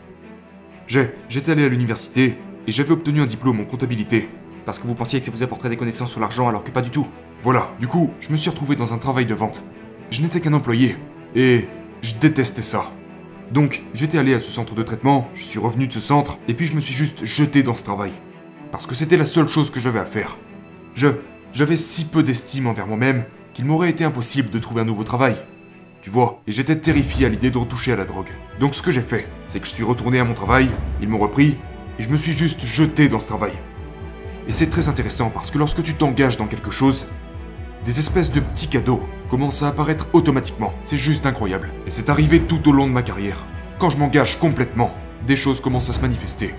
J'étais 0.87 1.51
allé 1.51 1.65
à 1.65 1.69
l'université 1.69 2.39
et 2.65 2.71
j'avais 2.71 2.93
obtenu 2.93 3.21
un 3.21 3.27
diplôme 3.27 3.59
en 3.59 3.65
comptabilité. 3.65 4.27
Parce 4.65 4.79
que 4.79 4.87
vous 4.87 4.95
pensiez 4.95 5.19
que 5.19 5.25
ça 5.27 5.31
vous 5.31 5.43
apporterait 5.43 5.69
des 5.69 5.77
connaissances 5.77 6.09
sur 6.09 6.19
l'argent 6.19 6.47
alors 6.47 6.63
que 6.63 6.71
pas 6.71 6.81
du 6.81 6.89
tout. 6.89 7.05
Voilà, 7.43 7.75
du 7.79 7.87
coup, 7.87 8.09
je 8.19 8.31
me 8.31 8.37
suis 8.37 8.49
retrouvé 8.49 8.75
dans 8.75 8.91
un 8.95 8.97
travail 8.97 9.27
de 9.27 9.35
vente. 9.35 9.61
Je 10.11 10.21
n'étais 10.21 10.39
qu'un 10.39 10.53
employé 10.53 10.97
et 11.35 11.67
je 12.01 12.15
détestais 12.15 12.61
ça. 12.61 12.91
Donc, 13.51 13.83
j'étais 13.93 14.17
allé 14.17 14.33
à 14.33 14.39
ce 14.39 14.51
centre 14.51 14.75
de 14.75 14.83
traitement, 14.83 15.29
je 15.35 15.43
suis 15.43 15.59
revenu 15.59 15.87
de 15.87 15.93
ce 15.93 15.99
centre, 15.99 16.37
et 16.47 16.53
puis 16.53 16.67
je 16.67 16.75
me 16.75 16.81
suis 16.81 16.93
juste 16.93 17.25
jeté 17.25 17.63
dans 17.63 17.75
ce 17.75 17.83
travail. 17.83 18.11
Parce 18.71 18.85
que 18.85 18.95
c'était 18.95 19.17
la 19.17 19.25
seule 19.25 19.47
chose 19.47 19.71
que 19.71 19.79
j'avais 19.79 19.99
à 19.99 20.05
faire. 20.05 20.37
Je. 20.95 21.07
J'avais 21.51 21.77
si 21.77 22.05
peu 22.05 22.21
d'estime 22.21 22.67
envers 22.67 22.85
moi-même 22.85 23.23
qu'il 23.53 23.65
m'aurait 23.65 23.89
été 23.89 24.03
impossible 24.03 24.51
de 24.51 24.59
trouver 24.59 24.81
un 24.81 24.85
nouveau 24.85 25.03
travail. 25.03 25.35
Tu 26.03 26.11
vois, 26.11 26.41
et 26.45 26.51
j'étais 26.51 26.75
terrifié 26.75 27.25
à 27.25 27.29
l'idée 27.29 27.49
de 27.49 27.57
retoucher 27.57 27.91
à 27.91 27.95
la 27.95 28.05
drogue. 28.05 28.29
Donc 28.59 28.75
ce 28.75 28.83
que 28.83 28.91
j'ai 28.91 29.01
fait, 29.01 29.27
c'est 29.47 29.59
que 29.59 29.65
je 29.65 29.71
suis 29.71 29.83
retourné 29.83 30.19
à 30.19 30.23
mon 30.23 30.35
travail, 30.35 30.69
ils 31.01 31.09
m'ont 31.09 31.17
repris, 31.17 31.57
et 31.97 32.03
je 32.03 32.09
me 32.09 32.17
suis 32.17 32.33
juste 32.33 32.67
jeté 32.67 33.09
dans 33.09 33.19
ce 33.19 33.25
travail. 33.25 33.53
Et 34.47 34.51
c'est 34.51 34.69
très 34.69 34.89
intéressant 34.89 35.31
parce 35.31 35.49
que 35.49 35.57
lorsque 35.57 35.81
tu 35.81 35.95
t'engages 35.95 36.37
dans 36.37 36.45
quelque 36.45 36.71
chose, 36.71 37.07
des 37.85 37.99
espèces 37.99 38.31
de 38.31 38.41
petits 38.41 38.67
cadeaux 38.67 39.03
commencent 39.29 39.63
à 39.63 39.69
apparaître 39.69 40.07
automatiquement. 40.13 40.73
C'est 40.81 40.97
juste 40.97 41.25
incroyable. 41.25 41.69
Et 41.87 41.91
c'est 41.91 42.09
arrivé 42.09 42.41
tout 42.41 42.67
au 42.67 42.71
long 42.73 42.87
de 42.87 42.91
ma 42.91 43.03
carrière. 43.03 43.45
Quand 43.77 43.89
je 43.89 43.97
m'engage 43.97 44.37
complètement, 44.37 44.93
des 45.25 45.35
choses 45.35 45.61
commencent 45.61 45.89
à 45.89 45.93
se 45.93 46.01
manifester. 46.01 46.53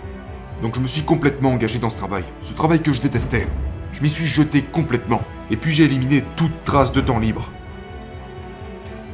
Donc 0.63 0.77
je 0.77 0.81
me 0.81 0.87
suis 0.87 1.03
complètement 1.03 1.53
engagé 1.53 1.79
dans 1.79 1.91
ce 1.91 1.99
travail. 1.99 2.25
Ce 2.41 2.55
travail 2.55 2.81
que 2.81 2.93
je 2.93 3.03
détestais. 3.03 3.47
Je 3.93 4.03
m'y 4.03 4.09
suis 4.09 4.27
jeté 4.27 4.63
complètement. 4.63 5.23
Et 5.51 5.57
puis 5.57 5.73
j'ai 5.73 5.85
éliminé 5.85 6.25
toute 6.37 6.65
trace 6.65 6.93
de 6.93 7.01
temps 7.01 7.19
libre. 7.19 7.51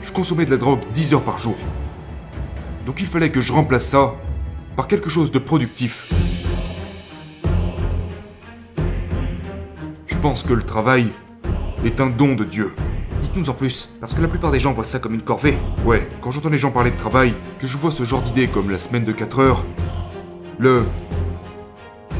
Je 0.02 0.12
consommais 0.12 0.44
de 0.44 0.50
la 0.50 0.56
drogue 0.58 0.80
10 0.94 1.14
heures 1.14 1.24
par 1.24 1.38
jour. 1.38 1.56
Donc 2.84 3.00
il 3.00 3.08
fallait 3.08 3.30
que 3.30 3.40
je 3.40 3.52
remplace 3.52 3.86
ça 3.86 4.14
par 4.76 4.86
quelque 4.86 5.10
chose 5.10 5.32
de 5.32 5.40
productif. 5.40 6.12
Je 10.06 10.16
pense 10.16 10.44
que 10.44 10.52
le 10.52 10.62
travail 10.62 11.12
est 11.84 12.00
un 12.00 12.08
don 12.08 12.34
de 12.34 12.44
Dieu. 12.44 12.74
Dites-nous 13.20 13.50
en 13.50 13.54
plus, 13.54 13.90
parce 14.00 14.14
que 14.14 14.20
la 14.20 14.28
plupart 14.28 14.50
des 14.50 14.60
gens 14.60 14.72
voient 14.72 14.84
ça 14.84 14.98
comme 14.98 15.14
une 15.14 15.22
corvée. 15.22 15.58
Ouais, 15.84 16.08
quand 16.20 16.30
j'entends 16.30 16.50
les 16.50 16.58
gens 16.58 16.70
parler 16.70 16.90
de 16.90 16.96
travail, 16.96 17.34
que 17.58 17.66
je 17.66 17.76
vois 17.76 17.90
ce 17.90 18.04
genre 18.04 18.22
d'idée 18.22 18.48
comme 18.48 18.70
la 18.70 18.78
semaine 18.78 19.04
de 19.04 19.12
4 19.12 19.38
heures, 19.38 19.64
le... 20.58 20.84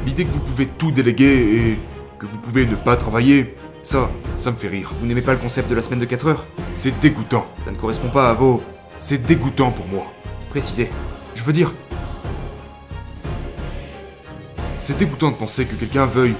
L'idée 0.06 0.24
que 0.24 0.32
vous 0.32 0.40
pouvez 0.40 0.66
tout 0.66 0.90
déléguer 0.92 1.56
et 1.56 1.78
que 2.18 2.26
vous 2.26 2.38
pouvez 2.38 2.66
ne 2.66 2.76
pas 2.76 2.96
travailler, 2.96 3.56
ça, 3.82 4.10
ça 4.36 4.50
me 4.50 4.56
fait 4.56 4.68
rire. 4.68 4.92
Vous 5.00 5.06
n'aimez 5.06 5.22
pas 5.22 5.32
le 5.32 5.38
concept 5.38 5.68
de 5.68 5.74
la 5.74 5.82
semaine 5.82 6.00
de 6.00 6.04
4 6.04 6.26
heures? 6.28 6.46
C'est 6.72 6.98
dégoûtant. 7.00 7.46
Ça 7.64 7.70
ne 7.70 7.76
correspond 7.76 8.08
pas 8.08 8.30
à 8.30 8.34
vos... 8.34 8.62
C'est 8.98 9.18
dégoûtant 9.18 9.70
pour 9.70 9.86
moi. 9.88 10.12
Précisez. 10.50 10.90
Je 11.34 11.42
veux 11.42 11.52
dire... 11.52 11.72
C'est 14.76 14.96
dégoûtant 14.96 15.30
de 15.30 15.36
penser 15.36 15.66
que 15.66 15.74
quelqu'un 15.74 16.06
veuille 16.06 16.36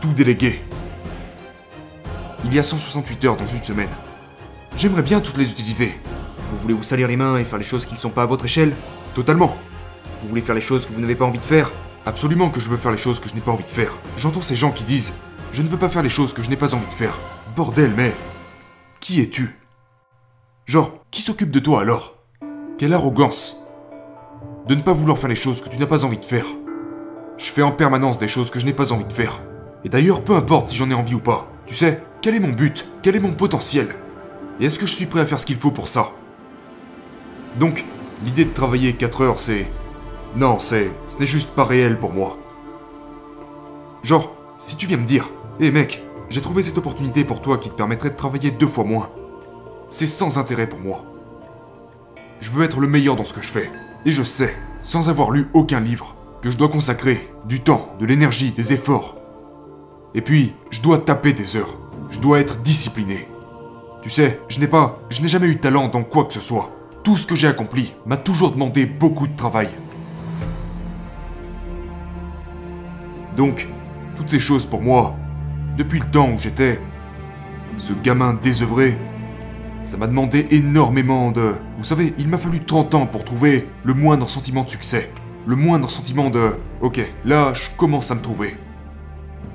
tout 0.00 0.12
déléguer. 0.12 0.60
Il 2.50 2.56
y 2.56 2.58
a 2.58 2.64
168 2.64 3.24
heures 3.26 3.36
dans 3.36 3.46
une 3.46 3.62
semaine. 3.62 3.88
J'aimerais 4.76 5.02
bien 5.02 5.20
toutes 5.20 5.36
les 5.36 5.52
utiliser. 5.52 5.94
Vous 6.50 6.58
voulez 6.58 6.74
vous 6.74 6.82
salir 6.82 7.06
les 7.06 7.16
mains 7.16 7.36
et 7.36 7.44
faire 7.44 7.60
les 7.60 7.64
choses 7.64 7.86
qui 7.86 7.94
ne 7.94 7.98
sont 7.98 8.10
pas 8.10 8.24
à 8.24 8.26
votre 8.26 8.44
échelle? 8.44 8.72
Totalement. 9.14 9.54
Vous 10.20 10.28
voulez 10.28 10.40
faire 10.40 10.56
les 10.56 10.60
choses 10.60 10.84
que 10.84 10.92
vous 10.92 11.00
n'avez 11.00 11.14
pas 11.14 11.24
envie 11.24 11.38
de 11.38 11.44
faire? 11.44 11.70
Absolument 12.06 12.50
que 12.50 12.58
je 12.58 12.68
veux 12.68 12.76
faire 12.76 12.90
les 12.90 12.98
choses 12.98 13.20
que 13.20 13.28
je 13.28 13.34
n'ai 13.34 13.40
pas 13.40 13.52
envie 13.52 13.62
de 13.62 13.70
faire. 13.70 13.96
J'entends 14.16 14.42
ces 14.42 14.56
gens 14.56 14.72
qui 14.72 14.82
disent 14.82 15.12
Je 15.52 15.62
ne 15.62 15.68
veux 15.68 15.76
pas 15.76 15.88
faire 15.88 16.02
les 16.02 16.08
choses 16.08 16.32
que 16.32 16.42
je 16.42 16.50
n'ai 16.50 16.56
pas 16.56 16.74
envie 16.74 16.88
de 16.88 16.94
faire. 16.94 17.16
Bordel, 17.54 17.92
mais. 17.96 18.16
Qui 18.98 19.20
es-tu 19.20 19.56
Genre, 20.66 20.92
qui 21.12 21.22
s'occupe 21.22 21.52
de 21.52 21.60
toi 21.60 21.82
alors? 21.82 22.16
Quelle 22.78 22.94
arrogance 22.94 23.58
De 24.66 24.74
ne 24.74 24.82
pas 24.82 24.92
vouloir 24.92 25.18
faire 25.18 25.30
les 25.30 25.36
choses 25.36 25.62
que 25.62 25.68
tu 25.68 25.78
n'as 25.78 25.86
pas 25.86 26.04
envie 26.04 26.18
de 26.18 26.26
faire. 26.26 26.46
Je 27.38 27.48
fais 27.48 27.62
en 27.62 27.70
permanence 27.70 28.18
des 28.18 28.26
choses 28.26 28.50
que 28.50 28.58
je 28.58 28.66
n'ai 28.66 28.72
pas 28.72 28.92
envie 28.92 29.04
de 29.04 29.12
faire. 29.12 29.40
Et 29.84 29.88
d'ailleurs, 29.88 30.24
peu 30.24 30.34
importe 30.34 30.70
si 30.70 30.76
j'en 30.76 30.90
ai 30.90 30.94
envie 30.94 31.14
ou 31.14 31.20
pas. 31.20 31.46
Tu 31.66 31.76
sais, 31.76 32.02
quel 32.22 32.34
est 32.34 32.40
mon 32.40 32.50
but? 32.50 32.86
Quel 33.02 33.16
est 33.16 33.20
mon 33.20 33.32
potentiel? 33.32 33.94
Et 34.60 34.66
est-ce 34.66 34.78
que 34.78 34.86
je 34.86 34.94
suis 34.94 35.06
prêt 35.06 35.20
à 35.20 35.26
faire 35.26 35.38
ce 35.38 35.46
qu'il 35.46 35.56
faut 35.56 35.70
pour 35.70 35.88
ça? 35.88 36.10
Donc, 37.58 37.84
l'idée 38.24 38.44
de 38.44 38.52
travailler 38.52 38.92
4 38.92 39.22
heures, 39.22 39.40
c'est... 39.40 39.66
Non, 40.36 40.58
c'est... 40.58 40.90
Ce 41.06 41.16
n'est 41.18 41.26
juste 41.26 41.50
pas 41.50 41.64
réel 41.64 41.98
pour 41.98 42.12
moi. 42.12 42.36
Genre, 44.02 44.34
si 44.58 44.76
tu 44.76 44.86
viens 44.86 44.98
me 44.98 45.06
dire, 45.06 45.30
hé 45.60 45.66
hey 45.66 45.72
mec, 45.72 46.04
j'ai 46.28 46.42
trouvé 46.42 46.62
cette 46.62 46.78
opportunité 46.78 47.24
pour 47.24 47.40
toi 47.40 47.56
qui 47.56 47.70
te 47.70 47.74
permettrait 47.74 48.10
de 48.10 48.16
travailler 48.16 48.50
deux 48.50 48.68
fois 48.68 48.84
moins. 48.84 49.10
C'est 49.88 50.06
sans 50.06 50.36
intérêt 50.36 50.68
pour 50.68 50.80
moi. 50.80 51.04
Je 52.40 52.50
veux 52.50 52.64
être 52.64 52.80
le 52.80 52.86
meilleur 52.86 53.16
dans 53.16 53.24
ce 53.24 53.32
que 53.32 53.42
je 53.42 53.50
fais. 53.50 53.70
Et 54.04 54.12
je 54.12 54.22
sais, 54.22 54.54
sans 54.82 55.08
avoir 55.08 55.30
lu 55.30 55.48
aucun 55.54 55.80
livre, 55.80 56.14
que 56.42 56.50
je 56.50 56.58
dois 56.58 56.68
consacrer 56.68 57.30
du 57.46 57.60
temps, 57.60 57.94
de 57.98 58.06
l'énergie, 58.06 58.52
des 58.52 58.72
efforts. 58.74 59.16
Et 60.14 60.20
puis, 60.20 60.54
je 60.70 60.82
dois 60.82 60.98
taper 60.98 61.32
des 61.32 61.56
heures. 61.56 61.76
Je 62.10 62.18
dois 62.18 62.40
être 62.40 62.60
discipliné. 62.62 63.28
Tu 64.02 64.10
sais, 64.10 64.40
je 64.48 64.58
n'ai 64.58 64.66
pas, 64.66 65.00
je 65.10 65.20
n'ai 65.20 65.28
jamais 65.28 65.48
eu 65.48 65.58
talent 65.58 65.88
dans 65.88 66.02
quoi 66.02 66.24
que 66.24 66.32
ce 66.32 66.40
soit. 66.40 66.70
Tout 67.04 67.16
ce 67.16 67.26
que 67.26 67.36
j'ai 67.36 67.48
accompli 67.48 67.94
m'a 68.04 68.16
toujours 68.16 68.50
demandé 68.50 68.84
beaucoup 68.84 69.26
de 69.26 69.36
travail. 69.36 69.68
Donc, 73.36 73.68
toutes 74.16 74.28
ces 74.28 74.38
choses 74.38 74.66
pour 74.66 74.82
moi, 74.82 75.14
depuis 75.76 76.00
le 76.00 76.06
temps 76.06 76.30
où 76.30 76.38
j'étais 76.38 76.80
ce 77.78 77.92
gamin 77.92 78.34
désœuvré, 78.34 78.98
ça 79.82 79.96
m'a 79.96 80.06
demandé 80.06 80.46
énormément 80.50 81.30
de... 81.30 81.54
Vous 81.78 81.84
savez, 81.84 82.12
il 82.18 82.28
m'a 82.28 82.38
fallu 82.38 82.60
30 82.60 82.94
ans 82.94 83.06
pour 83.06 83.24
trouver 83.24 83.66
le 83.84 83.94
moindre 83.94 84.28
sentiment 84.28 84.64
de 84.64 84.70
succès. 84.70 85.10
Le 85.46 85.56
moindre 85.56 85.90
sentiment 85.90 86.28
de... 86.28 86.56
Ok, 86.82 87.00
là, 87.24 87.54
je 87.54 87.70
commence 87.76 88.10
à 88.10 88.14
me 88.14 88.20
trouver. 88.20 88.56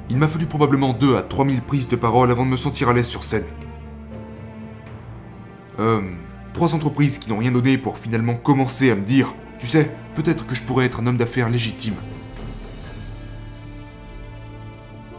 Il 0.09 0.17
m'a 0.17 0.27
fallu 0.27 0.45
probablement 0.45 0.93
2 0.93 1.15
à 1.17 1.23
3000 1.23 1.61
prises 1.61 1.87
de 1.87 1.95
parole 1.95 2.31
avant 2.31 2.45
de 2.45 2.51
me 2.51 2.57
sentir 2.57 2.89
à 2.89 2.93
l'aise 2.93 3.07
sur 3.07 3.23
scène. 3.23 3.45
Euh... 5.79 6.01
Trois 6.55 6.73
entreprises 6.73 7.19
qui 7.19 7.29
n'ont 7.29 7.37
rien 7.39 7.51
donné 7.51 7.77
pour 7.77 7.97
finalement 7.97 8.35
commencer 8.35 8.89
à 8.89 8.95
me 8.95 9.01
dire, 9.01 9.35
tu 9.59 9.67
sais, 9.67 9.91
peut-être 10.13 10.45
que 10.45 10.55
je 10.55 10.63
pourrais 10.63 10.85
être 10.85 11.01
un 11.01 11.07
homme 11.07 11.17
d'affaires 11.17 11.49
légitime. 11.49 11.95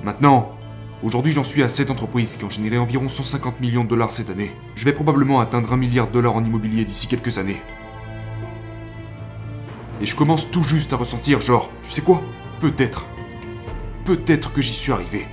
Maintenant, 0.02 0.57
aujourd'hui 1.02 1.33
j'en 1.33 1.45
suis 1.45 1.62
à 1.62 1.69
7 1.69 1.90
entreprises 1.90 2.38
qui 2.38 2.45
ont 2.47 2.50
généré 2.50 2.78
environ 2.78 3.11
150 3.11 3.61
millions 3.61 3.85
de 3.85 3.88
dollars 3.90 4.12
cette 4.12 4.31
année. 4.31 4.50
Je 4.76 4.87
vais 4.87 4.95
probablement 4.95 5.40
atteindre 5.40 5.75
un 5.75 5.76
milliard 5.76 6.07
de 6.07 6.12
dollars 6.12 6.37
en 6.37 6.43
immobilier 6.43 6.87
d'ici 6.87 7.07
quelques 7.07 7.37
années. 7.37 7.61
Et 10.00 10.07
je 10.07 10.16
commence 10.16 10.50
tout 10.50 10.62
juste 10.62 10.95
à 10.95 10.97
ressentir 10.97 11.43
genre, 11.43 11.69
tu 11.83 11.90
sais 11.90 12.00
quoi? 12.00 12.23
Peut-être. 12.61 13.05
Peut-être 14.06 14.52
que 14.52 14.62
j'y 14.62 14.72
suis 14.72 14.92
arrivé. 14.92 15.26